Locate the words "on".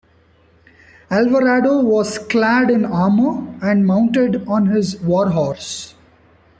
4.47-4.65